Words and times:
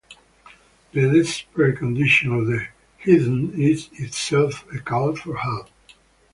The 0.93 1.11
desperate 1.13 1.77
condition 1.77 2.33
of 2.33 2.47
the 2.47 2.65
heathen 2.97 3.53
is, 3.61 3.89
itself, 3.93 4.65
a 4.73 4.79
call 4.79 5.15
for 5.15 5.37
help. 5.37 5.67